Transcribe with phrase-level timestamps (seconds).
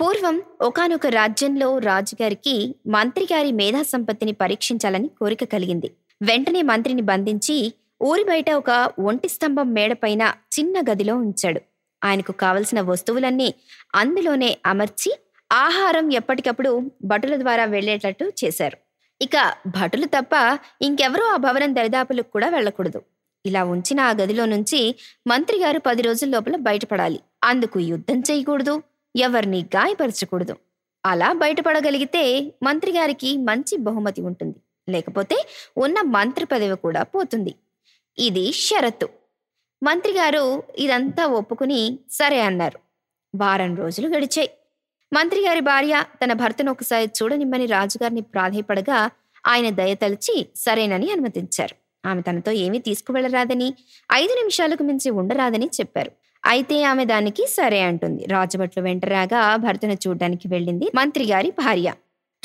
[0.00, 2.54] పూర్వం ఒకానొక రాజ్యంలో రాజుగారికి
[2.86, 5.88] మంత్రి గారి మేధా సంపత్తిని పరీక్షించాలని కోరిక కలిగింది.
[6.22, 7.56] వెంటనే మంత్రిని బంధించి
[8.02, 10.22] ఊరి బయట ఒక ఒంటి స్తంభం మేడపైన
[10.58, 11.60] చిన్న గదిలో ఉంచాడు.
[12.04, 13.54] ఆయనకు కావలసిన వస్తువులన్నీ
[13.94, 15.12] అందులోనే అమర్చి
[15.52, 16.72] ఆహారం ఎప్పటికప్పుడు
[17.04, 18.78] భటుల ద్వారా వెళ్ళేటట్టు చేశారు.
[19.22, 19.36] ఇక
[19.66, 20.34] భటులు తప్ప
[20.82, 23.02] ఇంకెవరూ ఆ భవనం దరిదాపులకు కూడా వెళ్ళకూడదు.
[23.46, 24.80] ఇలా ఉంచిన ఆ గదిలో నుంచి
[25.26, 27.20] మంత్రి గారు పది రోజుల లోపల బయటపడాలి.
[27.44, 28.74] అందుకు యుద్ధం చేయకూడదు.
[29.16, 30.56] ఎవరిని గాయపరచకూడదు.
[31.06, 34.56] అలా బయటపడగలిగితే మంత్రి గారికి మంచి బహుమతి ఉంటుంది.
[34.88, 37.54] లేకపోతే ఉన్న మంత్రి పదవి కూడా పోతుంది.
[38.18, 39.08] ఇది షరతు.
[39.82, 42.78] మంత్రి గారు ఇదంతా ఒప్పుకుని సరే అన్నారు.
[43.34, 44.50] వారం రోజులు గడిచాయి.
[45.12, 49.10] మంత్రి గారి భార్య తన భర్తను ఒకసారి చూడనిమ్మని రాజుగారిని ప్రాధేయపడగా
[49.46, 51.76] ఆయన దయతలిచి సరేనని అనుమతించారు.
[52.08, 53.74] ఆమె తనతో ఏమీ తీసుకువెళ్ళరాదని
[54.12, 56.10] ఐదు నిమిషాలకు మించి ఉండరాదని చెప్పారు.
[56.44, 58.26] అయితే ఆమె దానికి సరే అంటుంది.
[58.26, 61.88] రాజభట్లు వెంటరాగా భర్తను చూడ్డానికి వెళ్ళింది మంత్రి గారి భార్య.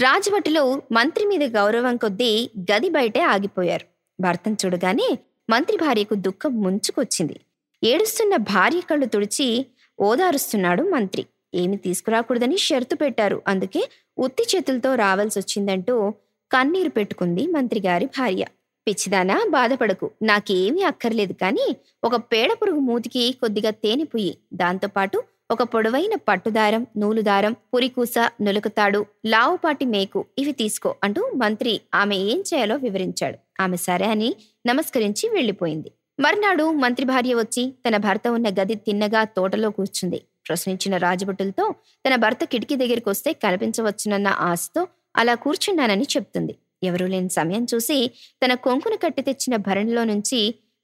[0.01, 3.85] రాజభటులు మంత్రి మీద గౌరవం కొద్దీ గది బయటే ఆగిపోయారు.
[4.19, 5.19] భర్తను చూడగానే
[5.49, 7.39] మంత్రి భార్యకు దుఃఖం ముంచుకొచ్చింది.
[7.83, 9.65] ఏడుస్తున్న భార్య కళ్ళు తుడిచి
[9.99, 11.25] ఓదారుస్తున్నాడు మంత్రి.
[11.55, 13.41] ఏమి తీసుకురాకూడదని షరతు పెట్టారు.
[13.47, 13.81] అందుకే
[14.17, 16.13] ఉత్తి చేతులతో రావాల్సి వచ్చిందంటూ
[16.51, 18.45] కన్నీరు పెట్టుకుంది మంత్రి గారి భార్య.
[18.87, 20.11] పిచ్చిదానా బాధపడకు.
[20.23, 21.67] నాకేమీ అక్కర్లేదు కానీ
[22.03, 24.37] ఒక పేడ పురుగు మూతికి కొద్దిగా తేనె పుయ్యి.
[24.53, 32.43] దాంతోపాటు ఒక పొడవైన పట్టుదారం నూలుదారం పురికూస నులకతాడు లావుపాటి మేకు ఇవి తీసుకో అంటూ మంత్రి ఆమె ఏం
[32.53, 33.37] చేయాలో వివరించాడు.
[33.61, 35.91] ఆమె సరే అని నమస్కరించి వెళ్ళిపోయింది.
[36.19, 40.19] మర్నాడు మంత్రి భార్య వచ్చి తన భర్త ఉన్న గది తిన్నగా తోటలో కూర్చుంది.
[40.47, 41.65] ప్రశ్నించిన రాజభటులతో
[42.07, 46.53] తన భర్త కిటికీ దగ్గరికి వస్తే కనిపించవచ్చునన్న ఆశతో అలా కూర్చున్నానని చెప్తుంది.
[46.85, 47.97] ఎవరూ లేని సమయం చూసి
[48.41, 50.39] తన కొంకును కట్టి తెచ్చిన భరణిలో నుంచి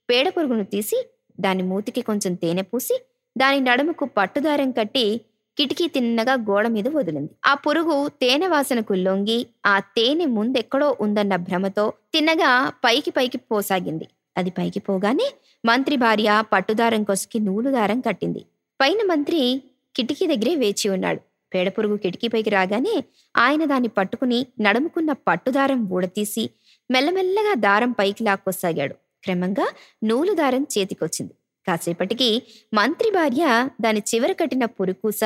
[0.08, 0.98] పేడ పురుగును తీసి
[1.40, 2.96] దాని మూతికి కొంచెం తేనె పూసి
[3.36, 5.04] దాని నడుముకు పట్టుదారం కట్టి
[5.56, 7.32] కిటికీ తిన్నగా గోడ మీద వదిలింది.
[7.44, 12.50] ఆ పురుగు తేనె వాసనకు లొంగి ఆ తేనె ముందెక్కడో ఉందన్న భ్రమతో తిన్నగా
[12.84, 14.06] పైకి పైకి పోసాగింది.
[14.36, 15.26] అది పైకి పోగానే
[15.64, 18.42] మంత్రి భార్య పట్టుదారం కొసుకి నూలుదారం కట్టింది.
[18.80, 19.40] పైన మంత్రి
[19.96, 21.20] కిటికీ దగ్గరే వేచి ఉన్నాడు.
[21.54, 23.04] పేడపురుగు కిటికీపైకి రాగానే
[23.36, 26.50] ఆయన దాన్ని పట్టుకుని నడుముకున్న పట్టుదారం ఊడతీసి
[26.90, 28.94] మెల్లమెల్లగా దారం పైకి లాక్కొసాగాడు.
[29.24, 29.66] క్రమంగా
[30.04, 31.34] నూలు దారం చేతికొచ్చింది.
[31.66, 32.42] కాసేపటికి
[32.74, 35.20] మంత్రి భార్య దాని చివర కట్టిన పురుకూస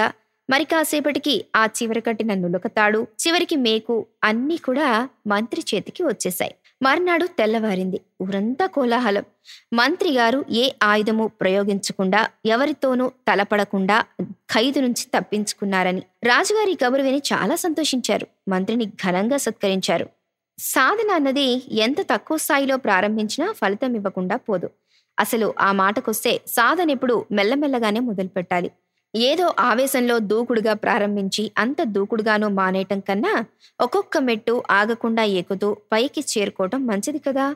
[0.50, 6.54] మరి కాసేపటికి ఆ చివర కట్టిన నులకతాడు చివరికి మేకు అన్నీ కూడా మంత్రి చేతికి వచ్చేశాయి.
[6.82, 8.00] మర్నాడు తెల్లవారింది.
[8.22, 9.24] ఊరంతా కోలాహలం.
[9.72, 18.26] మంత్రి గారు ఏ ఆయుధము ప్రయోగించకుండా ఎవరితోనూ తలపడకుండా ఖైదు నుంచి తప్పించుకున్నారని రాజుగారి కబురు విని చాలా సంతోషించారు.
[18.48, 20.08] మంత్రిని ఘనంగా సత్కరించారు.
[20.58, 24.70] సాధన అన్నది ఎంత తక్కువ స్థాయిలో ప్రారంభించినా ఫలితం ఇవ్వకుండా పోదు.
[25.18, 28.70] అసలు ఆ మాటకొస్తే సాధన ఎప్పుడు మెల్లమెల్లగానే మొదలుపెట్టాలి.
[29.16, 33.44] ఏదో ఆవేశంలో దూకుడుగా ప్రారంభించి అంత దూకుడుగానో మానేయటం కన్నా
[33.80, 37.46] ఒక్కొక్క మెట్టు ఆగకుండా ఎక్కుతూ పైకి చేరుకోవటం మంచిది కదా.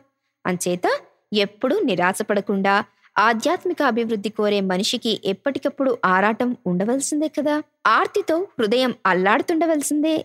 [0.47, 0.87] అంచేత
[1.33, 2.85] ఎప్పుడూ నిరాశపడకుండా
[3.19, 7.63] ఆధ్యాత్మిక అభివృద్ధి కోరే మనిషికి ఎప్పటికప్పుడు ఆరాటం ఉండవలసిందే కదా.
[7.87, 10.17] ఆర్తితో హృదయం అల్లాడుతుండవలసిందే.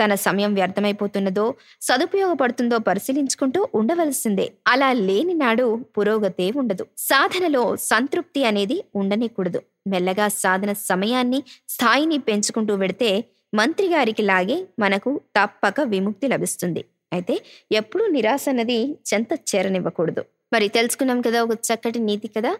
[0.00, 1.44] తన సమయం వ్యర్థమైపోతున్నదో
[1.80, 4.46] సదుపయోగపడుతుందో పరిశీలించుకుంటూ ఉండవలసిందే.
[4.66, 5.66] అలా లేని నాడు
[5.98, 6.86] పురోగతే ఉండదు.
[6.98, 9.60] సాధనలో సంతృప్తి అనేది ఉండనేకూడదు.
[9.86, 13.10] మెల్లగా సాధన సమయాన్ని స్థాయిని పెంచుకుంటూ వెడితే
[13.54, 16.82] మంత్రి గారికి లాగే మనకు తప్పక విముక్తి లభిస్తుంది.
[17.12, 17.34] అయితే
[17.72, 18.78] ఎప్పుడూ నిరాశ అన్నది
[19.08, 20.22] చెంత చేరనివ్వకూడదు.
[20.52, 22.52] మరి తెలుసుకున్నాం కదా ఒక చక్కటి నీతి కదా?